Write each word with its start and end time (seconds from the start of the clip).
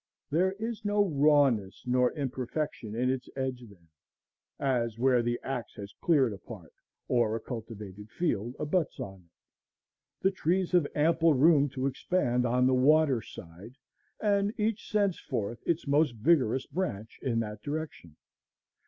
There 0.31 0.53
is 0.53 0.83
no 0.83 1.05
rawness 1.09 1.83
nor 1.85 2.11
imperfection 2.13 2.95
in 2.95 3.11
its 3.11 3.29
edge 3.35 3.63
there, 3.69 3.87
as 4.59 4.97
where 4.97 5.21
the 5.21 5.39
axe 5.43 5.75
has 5.75 5.93
cleared 6.01 6.33
a 6.33 6.39
part, 6.39 6.73
or 7.07 7.35
a 7.35 7.39
cultivated 7.39 8.09
field 8.09 8.55
abuts 8.57 8.99
on 8.99 9.25
it. 9.29 10.23
The 10.23 10.31
trees 10.31 10.71
have 10.71 10.87
ample 10.95 11.35
room 11.35 11.69
to 11.75 11.85
expand 11.85 12.47
on 12.47 12.65
the 12.65 12.73
water 12.73 13.21
side, 13.21 13.75
and 14.19 14.51
each 14.59 14.89
sends 14.89 15.19
forth 15.19 15.59
its 15.67 15.85
most 15.85 16.15
vigorous 16.15 16.65
branch 16.65 17.19
in 17.21 17.39
that 17.41 17.61
direction. 17.61 18.15